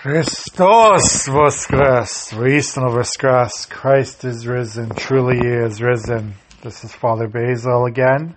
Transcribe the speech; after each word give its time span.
Christos 0.00 1.26
Voskres, 1.26 2.30
Voistino 2.32 2.88
Voskres, 2.94 3.68
Christ 3.68 4.24
is 4.24 4.46
risen, 4.46 4.90
truly 4.90 5.38
he 5.38 5.48
is 5.48 5.82
risen. 5.82 6.34
This 6.62 6.84
is 6.84 6.94
Father 6.94 7.26
Basil 7.26 7.86
again, 7.86 8.36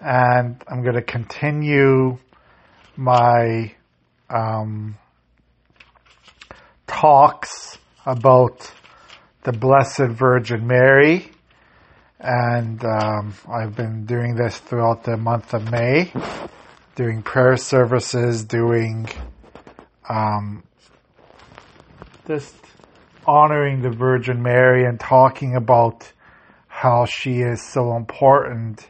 and 0.00 0.64
I'm 0.66 0.82
going 0.82 0.94
to 0.94 1.02
continue 1.02 2.16
my 2.96 3.74
um, 4.30 4.96
talks 6.86 7.76
about 8.06 8.72
the 9.42 9.52
Blessed 9.52 10.08
Virgin 10.08 10.66
Mary, 10.66 11.30
and 12.18 12.82
um, 12.82 13.34
I've 13.46 13.76
been 13.76 14.06
doing 14.06 14.36
this 14.36 14.56
throughout 14.56 15.04
the 15.04 15.18
month 15.18 15.52
of 15.52 15.70
May, 15.70 16.10
doing 16.96 17.20
prayer 17.20 17.58
services, 17.58 18.42
doing 18.42 19.06
um, 20.08 20.62
just 22.28 22.54
honoring 23.26 23.80
the 23.80 23.88
Virgin 23.88 24.42
Mary 24.42 24.84
and 24.84 25.00
talking 25.00 25.56
about 25.56 26.12
how 26.66 27.06
she 27.06 27.40
is 27.40 27.62
so 27.62 27.96
important 27.96 28.86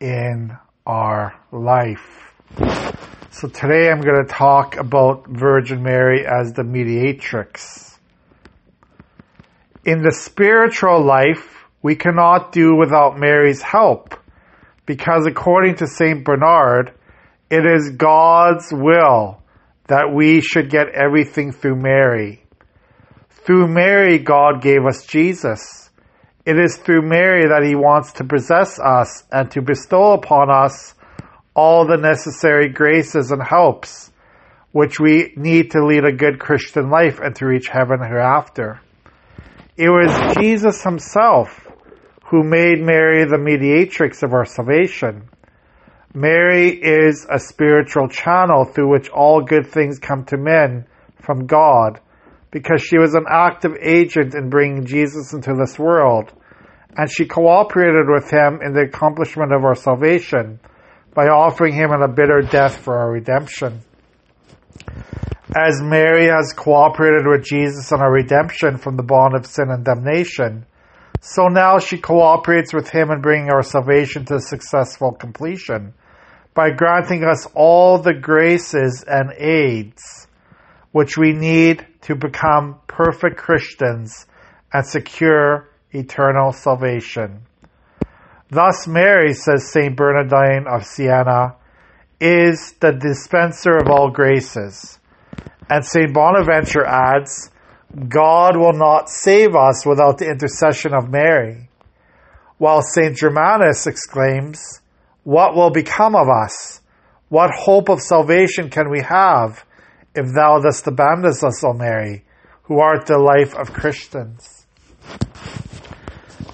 in 0.00 0.56
our 0.86 1.38
life. 1.52 2.32
So 3.30 3.48
today 3.48 3.90
I'm 3.90 4.00
going 4.00 4.24
to 4.24 4.32
talk 4.32 4.78
about 4.78 5.26
Virgin 5.28 5.82
Mary 5.82 6.24
as 6.26 6.54
the 6.54 6.64
mediatrix. 6.64 7.98
In 9.84 10.00
the 10.00 10.12
spiritual 10.12 11.04
life, 11.04 11.66
we 11.82 11.94
cannot 11.94 12.52
do 12.52 12.74
without 12.74 13.18
Mary's 13.18 13.60
help 13.60 14.14
because 14.86 15.26
according 15.26 15.74
to 15.74 15.86
St. 15.86 16.24
Bernard, 16.24 16.94
it 17.50 17.66
is 17.66 17.90
God's 17.98 18.72
will 18.72 19.42
that 19.88 20.10
we 20.10 20.40
should 20.40 20.70
get 20.70 20.88
everything 20.94 21.52
through 21.52 21.76
Mary. 21.76 22.44
Through 23.46 23.68
Mary, 23.68 24.18
God 24.18 24.60
gave 24.60 24.84
us 24.86 25.06
Jesus. 25.06 25.88
It 26.44 26.58
is 26.58 26.78
through 26.78 27.02
Mary 27.02 27.46
that 27.46 27.62
He 27.62 27.76
wants 27.76 28.14
to 28.14 28.24
possess 28.24 28.80
us 28.80 29.22
and 29.30 29.48
to 29.52 29.62
bestow 29.62 30.14
upon 30.14 30.50
us 30.50 30.96
all 31.54 31.86
the 31.86 31.96
necessary 31.96 32.68
graces 32.68 33.30
and 33.30 33.40
helps 33.40 34.10
which 34.72 34.98
we 34.98 35.32
need 35.36 35.70
to 35.70 35.86
lead 35.86 36.04
a 36.04 36.10
good 36.10 36.40
Christian 36.40 36.90
life 36.90 37.20
and 37.20 37.36
to 37.36 37.46
reach 37.46 37.68
heaven 37.68 38.00
hereafter. 38.00 38.80
It 39.76 39.90
was 39.90 40.36
Jesus 40.38 40.82
Himself 40.82 41.68
who 42.26 42.42
made 42.42 42.80
Mary 42.80 43.24
the 43.26 43.38
mediatrix 43.38 44.24
of 44.24 44.32
our 44.32 44.44
salvation. 44.44 45.28
Mary 46.12 46.70
is 46.70 47.24
a 47.30 47.38
spiritual 47.38 48.08
channel 48.08 48.64
through 48.64 48.90
which 48.90 49.08
all 49.08 49.40
good 49.40 49.68
things 49.68 50.00
come 50.00 50.24
to 50.24 50.36
men 50.36 50.84
from 51.20 51.46
God 51.46 52.00
because 52.50 52.82
she 52.82 52.98
was 52.98 53.14
an 53.14 53.26
active 53.28 53.72
agent 53.80 54.34
in 54.34 54.48
bringing 54.48 54.86
Jesus 54.86 55.32
into 55.32 55.54
this 55.54 55.78
world, 55.78 56.32
and 56.96 57.10
she 57.10 57.26
cooperated 57.26 58.06
with 58.08 58.30
him 58.30 58.60
in 58.64 58.72
the 58.72 58.88
accomplishment 58.88 59.52
of 59.52 59.64
our 59.64 59.74
salvation 59.74 60.60
by 61.14 61.26
offering 61.26 61.74
him 61.74 61.92
in 61.92 62.02
a 62.02 62.08
bitter 62.08 62.42
death 62.42 62.76
for 62.76 62.96
our 62.96 63.10
redemption. 63.10 63.80
As 65.54 65.80
Mary 65.82 66.26
has 66.26 66.52
cooperated 66.52 67.26
with 67.26 67.44
Jesus 67.44 67.90
in 67.90 68.00
our 68.00 68.12
redemption 68.12 68.76
from 68.76 68.96
the 68.96 69.02
bond 69.02 69.34
of 69.34 69.46
sin 69.46 69.70
and 69.70 69.84
damnation, 69.84 70.66
so 71.20 71.48
now 71.48 71.78
she 71.78 71.98
cooperates 71.98 72.74
with 72.74 72.90
him 72.90 73.10
in 73.10 73.20
bringing 73.20 73.50
our 73.50 73.62
salvation 73.62 74.24
to 74.26 74.38
successful 74.38 75.12
completion 75.12 75.94
by 76.54 76.70
granting 76.70 77.24
us 77.24 77.46
all 77.54 77.98
the 77.98 78.14
graces 78.14 79.04
and 79.06 79.32
aids 79.38 80.26
which 80.96 81.18
we 81.18 81.34
need 81.34 81.86
to 82.00 82.16
become 82.16 82.74
perfect 82.86 83.36
Christians 83.36 84.24
and 84.72 84.86
secure 84.86 85.68
eternal 85.90 86.52
salvation. 86.52 87.42
Thus, 88.48 88.88
Mary, 88.88 89.34
says 89.34 89.70
St. 89.70 89.94
Bernardine 89.94 90.66
of 90.66 90.86
Siena, 90.86 91.56
is 92.18 92.72
the 92.80 92.92
dispenser 92.92 93.76
of 93.76 93.90
all 93.90 94.10
graces. 94.10 94.98
And 95.68 95.84
St. 95.84 96.14
Bonaventure 96.14 96.86
adds, 96.86 97.50
God 98.08 98.56
will 98.56 98.72
not 98.72 99.10
save 99.10 99.54
us 99.54 99.84
without 99.84 100.16
the 100.16 100.30
intercession 100.30 100.94
of 100.94 101.10
Mary. 101.10 101.68
While 102.56 102.80
St. 102.80 103.14
Germanus 103.14 103.86
exclaims, 103.86 104.80
What 105.24 105.54
will 105.54 105.68
become 105.68 106.16
of 106.16 106.28
us? 106.30 106.80
What 107.28 107.50
hope 107.50 107.90
of 107.90 108.00
salvation 108.00 108.70
can 108.70 108.88
we 108.88 109.02
have 109.02 109.62
if 110.16 110.32
thou 110.32 110.58
dost 110.58 110.86
abandon 110.86 111.26
us, 111.26 111.62
O 111.62 111.74
Mary, 111.74 112.24
who 112.64 112.80
art 112.80 113.06
the 113.06 113.18
life 113.18 113.54
of 113.54 113.72
Christians. 113.72 114.66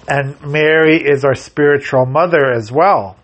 And 0.07 0.39
Mary 0.41 1.01
is 1.01 1.23
our 1.23 1.33
spiritual 1.33 2.05
mother 2.05 2.51
as 2.51 2.71
well. 2.71 3.17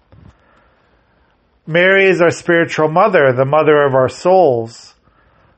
Mary 1.68 2.10
is 2.10 2.22
our 2.22 2.32
spiritual 2.32 2.88
mother, 2.88 3.34
the 3.34 3.46
mother 3.46 3.84
of 3.84 3.94
our 3.94 4.10
souls. 4.10 4.96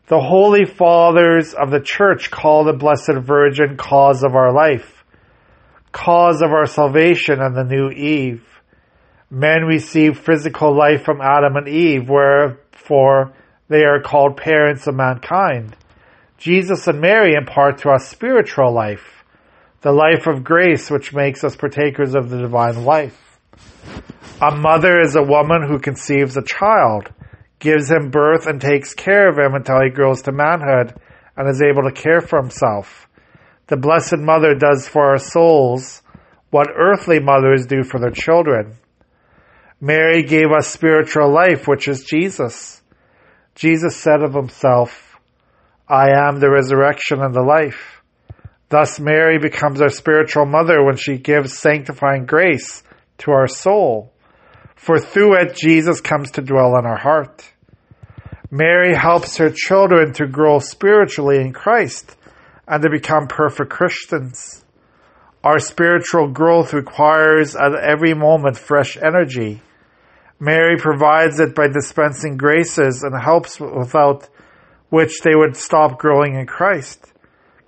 The 0.08 0.20
holy 0.20 0.66
fathers 0.66 1.54
of 1.54 1.72
the 1.72 1.80
church 1.80 2.32
call 2.32 2.66
the 2.66 2.74
Blessed 2.74 3.14
Virgin 3.22 3.78
cause 3.78 4.24
of 4.24 4.36
our 4.36 4.52
life, 4.52 5.06
cause 5.94 6.42
of 6.42 6.52
our 6.52 6.66
salvation 6.66 7.40
and 7.40 7.56
the 7.56 7.64
new 7.64 7.92
Eve. 7.92 8.46
Men 9.30 9.64
receive 9.64 10.20
physical 10.20 10.76
life 10.76 11.06
from 11.06 11.22
Adam 11.22 11.56
and 11.56 11.70
Eve, 11.70 12.10
wherefore 12.10 13.32
they 13.72 13.86
are 13.86 14.02
called 14.02 14.36
parents 14.36 14.86
of 14.86 14.96
mankind. 14.96 15.78
Jesus 16.38 16.88
and 16.88 17.00
Mary 17.00 17.36
impart 17.36 17.78
to 17.80 17.90
us 17.90 18.10
spiritual 18.10 18.74
life, 18.74 19.24
the 19.80 19.94
life 19.94 20.28
of 20.28 20.44
grace 20.44 20.92
which 20.92 21.14
makes 21.14 21.42
us 21.46 21.56
partakers 21.56 22.14
of 22.14 22.30
the 22.30 22.38
divine 22.38 22.84
life. 22.84 23.40
A 24.42 24.54
mother 24.54 25.00
is 25.00 25.16
a 25.16 25.24
woman 25.24 25.66
who 25.66 25.80
conceives 25.80 26.36
a 26.36 26.44
child, 26.44 27.14
gives 27.60 27.90
him 27.90 28.10
birth 28.10 28.46
and 28.46 28.60
takes 28.60 28.94
care 28.94 29.30
of 29.30 29.38
him 29.38 29.56
until 29.56 29.80
he 29.82 29.90
grows 29.90 30.22
to 30.24 30.34
manhood 30.34 30.94
and 31.38 31.48
is 31.48 31.62
able 31.62 31.84
to 31.84 31.94
care 31.94 32.20
for 32.20 32.42
himself. 32.42 33.08
The 33.68 33.78
Blessed 33.78 34.18
Mother 34.18 34.54
does 34.54 34.86
for 34.86 35.12
our 35.12 35.18
souls 35.18 36.02
what 36.50 36.68
earthly 36.76 37.22
mothers 37.22 37.68
do 37.68 37.84
for 37.84 38.02
their 38.02 38.12
children. 38.12 38.76
Mary 39.80 40.24
gave 40.24 40.52
us 40.52 40.68
spiritual 40.68 41.32
life, 41.34 41.70
which 41.70 41.88
is 41.88 42.04
Jesus. 42.04 42.82
Jesus 43.56 43.96
said 43.98 44.22
of 44.24 44.34
himself, 44.34 45.20
I 45.88 46.12
am 46.12 46.40
the 46.40 46.50
resurrection 46.50 47.22
and 47.22 47.34
the 47.34 47.42
life. 47.42 48.02
Thus 48.70 49.00
Mary 49.00 49.38
becomes 49.38 49.82
our 49.82 49.90
spiritual 49.90 50.46
mother 50.46 50.84
when 50.84 50.96
she 50.96 51.18
gives 51.18 51.58
sanctifying 51.58 52.26
grace 52.26 52.84
to 53.20 53.32
our 53.32 53.48
soul. 53.48 54.14
For 54.76 54.98
through 54.98 55.42
it, 55.42 55.56
Jesus 55.56 56.00
comes 56.00 56.32
to 56.32 56.42
dwell 56.42 56.78
in 56.78 56.86
our 56.86 56.98
heart. 56.98 57.44
Mary 58.50 58.96
helps 58.96 59.38
her 59.38 59.50
children 59.50 60.14
to 60.14 60.28
grow 60.28 60.60
spiritually 60.60 61.42
in 61.42 61.52
Christ 61.54 62.16
and 62.68 62.82
to 62.82 62.90
become 62.90 63.28
perfect 63.28 63.70
Christians. 63.70 64.64
Our 65.44 65.60
spiritual 65.60 66.30
growth 66.30 66.74
requires 66.74 67.56
at 67.56 67.74
every 67.76 68.14
moment 68.14 68.58
fresh 68.58 68.96
energy 68.96 69.62
Mary 70.42 70.76
provides 70.76 71.40
it 71.40 71.54
by 71.54 71.68
dispensing 71.68 72.36
graces 72.36 73.04
and 73.04 73.16
helps 73.16 73.60
without 73.60 74.28
which 74.90 75.22
they 75.22 75.36
would 75.36 75.56
stop 75.56 76.00
growing 76.00 76.34
in 76.34 76.48
Christ, 76.48 77.14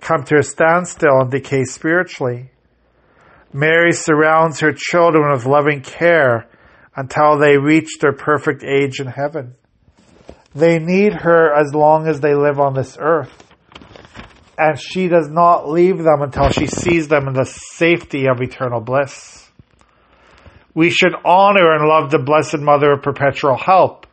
come 0.00 0.24
to 0.24 0.38
a 0.38 0.42
standstill 0.42 1.20
and 1.20 1.30
decay 1.30 1.62
spiritually. 1.62 2.50
Mary 3.52 3.92
surrounds 3.92 4.58
her 4.58 4.72
children 4.76 5.30
with 5.30 5.46
loving 5.46 5.82
care 5.82 6.48
until 6.96 7.38
they 7.38 7.56
reach 7.58 7.98
their 8.00 8.12
perfect 8.12 8.64
age 8.64 8.98
in 8.98 9.06
heaven. 9.06 9.54
They 10.52 10.80
need 10.80 11.12
her 11.12 11.54
as 11.54 11.72
long 11.72 12.08
as 12.08 12.18
they 12.18 12.34
live 12.34 12.58
on 12.58 12.74
this 12.74 12.96
earth. 12.98 13.54
And 14.58 14.80
she 14.80 15.06
does 15.06 15.28
not 15.28 15.68
leave 15.68 15.98
them 15.98 16.22
until 16.22 16.48
she 16.48 16.66
sees 16.66 17.06
them 17.06 17.28
in 17.28 17.34
the 17.34 17.46
safety 17.46 18.26
of 18.26 18.40
eternal 18.40 18.80
bliss. 18.80 19.48
We 20.74 20.90
should 20.90 21.14
honor 21.24 21.72
and 21.76 21.88
love 21.88 22.10
the 22.10 22.18
Blessed 22.18 22.58
Mother 22.58 22.94
of 22.94 23.02
Perpetual 23.02 23.56
Help, 23.56 24.08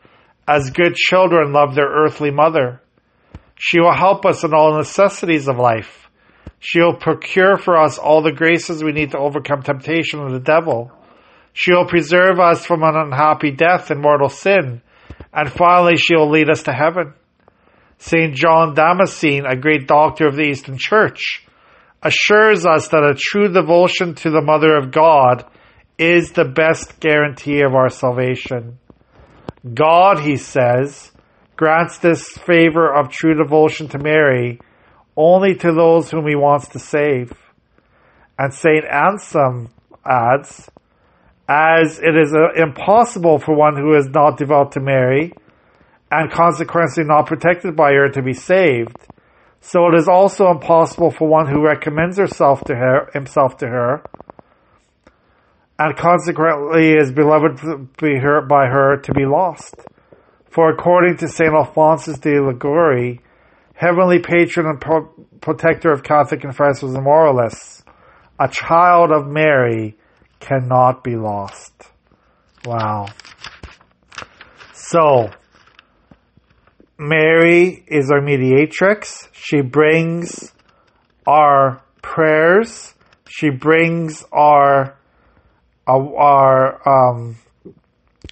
as 0.48 0.70
good 0.70 0.96
children 0.96 1.54
love 1.54 1.74
their 1.74 1.90
earthly 1.90 2.30
mother. 2.30 2.82
She 3.56 3.80
will 3.80 3.96
help 3.96 4.26
us 4.26 4.44
in 4.44 4.54
all 4.54 4.78
necessities 4.78 5.48
of 5.48 5.58
life. 5.58 6.10
She 6.60 6.80
will 6.80 6.96
procure 6.96 7.58
for 7.58 7.78
us 7.78 7.98
all 7.98 8.22
the 8.22 8.32
graces 8.32 8.84
we 8.84 8.92
need 8.92 9.12
to 9.12 9.18
overcome 9.18 9.64
temptation 9.64 10.20
of 10.20 10.32
the 10.32 10.40
devil. 10.40 10.92
She 11.54 11.74
will 11.74 11.88
preserve 11.88 12.40
us 12.40 12.64
from 12.64 12.84
an 12.84 12.96
unhappy 12.96 13.52
death 13.52 13.90
and 13.90 14.00
mortal 14.00 14.30
sin. 14.30 14.84
And 15.34 15.52
finally, 15.52 15.98
she 15.98 16.16
will 16.16 16.30
lead 16.30 16.50
us 16.52 16.64
to 16.64 16.74
heaven. 16.74 17.14
St. 17.98 18.36
John 18.36 18.76
Damascene, 18.76 19.46
a 19.46 19.56
great 19.56 19.88
doctor 19.88 20.28
of 20.28 20.36
the 20.36 20.44
Eastern 20.44 20.78
Church, 20.78 21.46
assures 22.04 22.66
us 22.66 22.88
that 22.90 23.04
a 23.04 23.18
true 23.18 23.52
devotion 23.52 24.14
to 24.16 24.30
the 24.30 24.42
Mother 24.42 24.76
of 24.76 24.92
God 24.92 25.46
is 26.02 26.32
the 26.32 26.46
best 26.46 27.00
guarantee 27.00 27.62
of 27.62 27.76
our 27.76 27.90
salvation. 27.90 28.80
God, 29.72 30.20
he 30.20 30.36
says, 30.36 31.12
grants 31.56 32.00
this 32.00 32.28
favor 32.30 32.92
of 32.92 33.10
true 33.10 33.36
devotion 33.36 33.88
to 33.90 34.00
Mary 34.00 34.60
only 35.16 35.54
to 35.54 35.72
those 35.72 36.10
whom 36.10 36.28
he 36.28 36.36
wants 36.36 36.70
to 36.70 36.80
save. 36.80 37.32
And 38.40 38.52
St. 38.52 38.84
Anselm 38.84 39.70
adds, 40.04 40.68
as 41.48 42.00
it 42.00 42.16
is 42.16 42.34
uh, 42.34 42.54
impossible 42.60 43.38
for 43.38 43.56
one 43.56 43.78
who 43.78 43.96
is 43.96 44.08
not 44.08 44.38
devout 44.38 44.72
to 44.72 44.80
Mary, 44.80 45.34
and 46.10 46.32
consequently 46.32 47.04
not 47.04 47.28
protected 47.28 47.76
by 47.76 47.92
her 47.92 48.10
to 48.10 48.24
be 48.24 48.34
saved, 48.34 48.98
so 49.60 49.88
it 49.90 49.96
is 49.96 50.08
also 50.08 50.50
impossible 50.50 51.12
for 51.12 51.28
one 51.28 51.48
who 51.48 51.64
recommends 51.64 52.18
herself 52.18 52.64
to 52.64 52.76
her, 52.76 53.12
himself 53.14 53.58
to 53.58 53.68
her, 53.68 54.04
and 55.84 55.98
consequently 55.98 56.94
is 56.94 57.12
beloved 57.12 57.58
by 58.48 58.68
her 58.68 58.98
to 58.98 59.14
be 59.14 59.26
lost. 59.26 59.74
For 60.52 60.70
according 60.70 61.18
to 61.18 61.28
St. 61.28 61.50
Alphonsus 61.52 62.20
de 62.20 62.40
Liguori, 62.40 63.20
heavenly 63.74 64.20
patron 64.20 64.68
and 64.68 64.80
pro- 64.80 65.08
protector 65.40 65.92
of 65.92 66.04
Catholic 66.04 66.42
confessors 66.42 66.94
and 66.94 67.04
moralists, 67.04 67.84
a 68.40 68.48
child 68.48 69.12
of 69.12 69.26
Mary 69.26 69.98
cannot 70.40 71.04
be 71.04 71.16
lost. 71.16 71.74
Wow. 72.64 73.08
So, 74.74 75.32
Mary 77.00 77.84
is 77.88 78.12
our 78.12 78.22
mediatrix. 78.22 79.30
She 79.32 79.62
brings 79.62 80.54
our 81.26 81.82
prayers. 82.04 82.94
She 83.28 83.50
brings 83.50 84.24
our, 84.32 84.96
our, 85.98 86.88
um, 86.88 87.38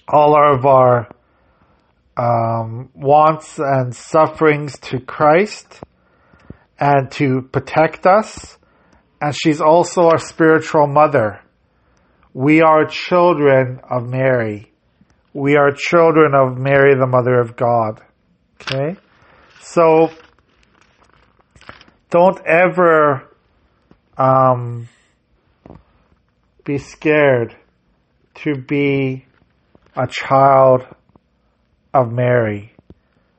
all 0.07 0.35
of 0.55 0.65
our 0.65 1.09
um, 2.17 2.89
wants 2.93 3.59
and 3.59 3.95
sufferings 3.95 4.77
to 4.79 4.99
Christ 4.99 5.81
and 6.79 7.11
to 7.13 7.41
protect 7.51 8.05
us. 8.05 8.57
And 9.21 9.35
she's 9.35 9.61
also 9.61 10.03
our 10.03 10.17
spiritual 10.17 10.87
mother. 10.87 11.41
We 12.33 12.61
are 12.61 12.85
children 12.85 13.79
of 13.89 14.07
Mary. 14.07 14.71
We 15.33 15.55
are 15.55 15.71
children 15.75 16.33
of 16.33 16.57
Mary, 16.57 16.95
the 16.95 17.07
mother 17.07 17.39
of 17.39 17.55
God. 17.55 18.01
Okay? 18.61 18.97
So, 19.61 20.09
don't 22.09 22.39
ever 22.45 23.29
um, 24.17 24.89
be 26.63 26.77
scared 26.77 27.55
to 28.35 28.55
be 28.55 29.25
a 29.95 30.07
child 30.07 30.85
of 31.93 32.11
Mary, 32.11 32.73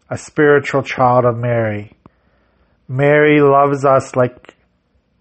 a 0.08 0.18
spiritual 0.18 0.82
child 0.82 1.24
of 1.24 1.36
Mary. 1.36 1.92
Mary 2.88 3.40
loves 3.40 3.84
us 3.84 4.16
like 4.16 4.56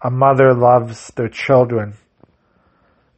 a 0.02 0.10
mother 0.10 0.54
loves 0.54 1.12
their 1.16 1.30
children. 1.30 1.94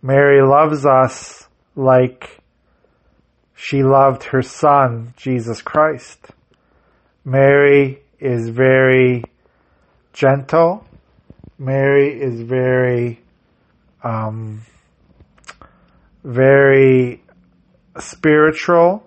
Mary 0.01 0.41
loves 0.41 0.85
us 0.85 1.47
like 1.75 2.41
she 3.55 3.83
loved 3.83 4.23
her 4.23 4.41
son, 4.41 5.13
Jesus 5.15 5.61
Christ. 5.61 6.31
Mary 7.23 8.01
is 8.19 8.49
very 8.49 9.23
gentle. 10.13 10.83
Mary 11.59 12.19
is 12.19 12.41
very, 12.41 13.21
um, 14.03 14.61
very 16.23 17.23
spiritual. 17.99 19.03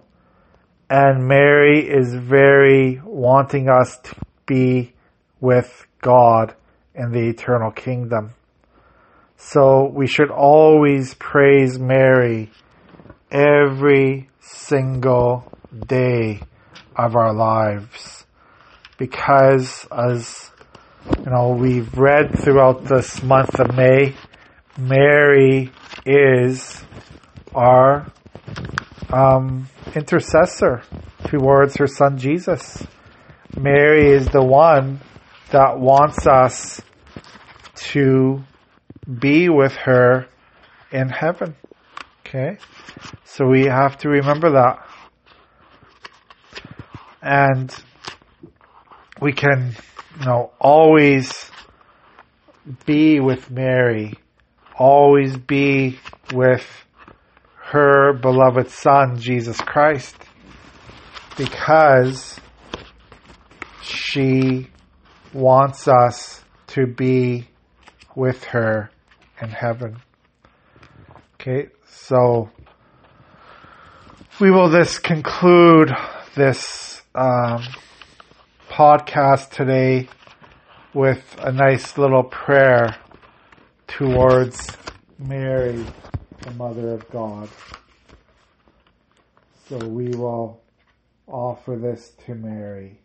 And 0.91 1.26
Mary 1.26 1.81
is 1.81 2.14
very 2.14 3.00
wanting 3.05 3.69
us 3.69 3.99
to 3.99 4.14
be 4.46 4.93
with 5.41 5.87
God 6.00 6.55
in 6.94 7.11
the 7.11 7.29
eternal 7.29 7.70
kingdom. 7.70 8.35
So 9.37 9.87
we 9.87 10.06
should 10.06 10.31
always 10.31 11.14
praise 11.14 11.79
Mary 11.79 12.50
every 13.31 14.29
single 14.41 15.50
day 15.87 16.41
of 16.94 17.17
our 17.17 17.32
lives. 17.32 18.26
Because 18.96 19.87
as 19.91 20.50
you 21.19 21.31
know, 21.31 21.50
we've 21.50 21.96
read 21.99 22.38
throughout 22.38 22.85
this 22.85 23.23
month 23.23 23.61
of 23.61 23.75
May, 23.76 24.14
Mary 24.76 25.70
is 26.04 26.82
our 27.54 28.10
um, 29.12 29.68
intercessor 29.94 30.82
towards 31.28 31.76
her 31.76 31.86
son 31.86 32.18
Jesus. 32.18 32.84
Mary 33.56 34.10
is 34.10 34.26
the 34.28 34.42
one 34.42 35.00
that 35.52 35.78
wants 35.78 36.26
us 36.26 36.80
to 37.76 38.42
be 39.20 39.48
with 39.48 39.72
her 39.72 40.26
in 40.90 41.08
heaven. 41.08 41.54
Okay? 42.26 42.58
So 43.24 43.46
we 43.46 43.66
have 43.66 43.98
to 43.98 44.08
remember 44.08 44.52
that. 44.52 44.88
And 47.22 47.74
we 49.20 49.32
can, 49.32 49.76
you 50.18 50.26
know, 50.26 50.50
always 50.58 51.50
be 52.86 53.20
with 53.20 53.50
Mary, 53.50 54.14
always 54.78 55.36
be 55.36 55.98
with 56.32 56.66
her 57.56 58.12
beloved 58.12 58.70
son, 58.70 59.18
Jesus 59.18 59.60
Christ, 59.60 60.16
because 61.36 62.40
she 63.82 64.68
wants 65.32 65.88
us 65.88 66.42
to 66.68 66.86
be 66.86 67.48
with 68.14 68.44
her 68.44 68.90
in 69.40 69.48
heaven. 69.48 69.96
Okay, 71.34 71.68
so 71.86 72.50
we 74.40 74.50
will 74.50 74.70
this 74.70 74.98
conclude 74.98 75.92
this 76.34 77.02
um, 77.14 77.62
podcast 78.68 79.50
today 79.50 80.08
with 80.92 81.22
a 81.38 81.52
nice 81.52 81.98
little 81.98 82.22
prayer 82.24 82.96
towards 83.96 84.76
Mary, 85.20 85.87
the 86.41 86.50
Mother 86.52 86.91
of 86.91 87.08
God. 87.11 87.49
So 89.69 89.79
we 89.79 90.08
will 90.08 90.61
offer 91.29 91.76
this 91.76 92.11
to 92.26 92.35
Mary. 92.35 92.99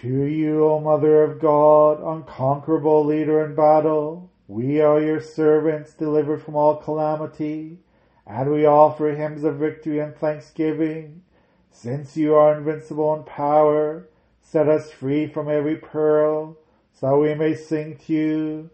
To 0.00 0.08
you, 0.08 0.64
O 0.64 0.80
Mother 0.80 1.22
of 1.22 1.40
God, 1.40 2.02
unconquerable 2.02 3.04
leader 3.04 3.44
in 3.44 3.54
battle, 3.54 4.29
we 4.50 4.80
are 4.80 5.00
your 5.00 5.20
servants 5.20 5.92
delivered 5.92 6.42
from 6.42 6.56
all 6.56 6.74
calamity, 6.74 7.78
and 8.26 8.50
we 8.50 8.66
offer 8.66 9.14
hymns 9.14 9.44
of 9.44 9.58
victory 9.58 10.00
and 10.00 10.16
thanksgiving. 10.16 11.22
Since 11.70 12.16
you 12.16 12.34
are 12.34 12.58
invincible 12.58 13.14
in 13.14 13.22
power, 13.22 14.08
set 14.42 14.68
us 14.68 14.90
free 14.90 15.28
from 15.28 15.48
every 15.48 15.76
peril, 15.76 16.58
so 16.92 17.20
we 17.20 17.32
may 17.36 17.54
sing 17.54 17.96
to 18.06 18.12
you. 18.12 18.70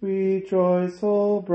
Rejoice, 0.00 1.00
O 1.02 1.40
bride, 1.40 1.54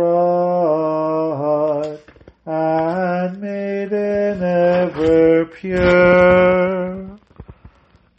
and 2.46 3.39
maiden 3.39 4.43
ever 4.43 5.46
pure. 5.46 7.17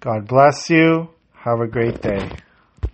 God 0.00 0.26
bless 0.26 0.70
you. 0.70 1.10
Have 1.34 1.60
a 1.60 1.66
great 1.66 2.00
day. 2.00 2.30